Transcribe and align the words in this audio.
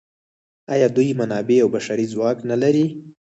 آیا 0.73 0.87
دوی 0.95 1.11
منابع 1.19 1.57
او 1.63 1.69
بشري 1.75 2.05
ځواک 2.13 2.37
نلري؟ 2.49 2.85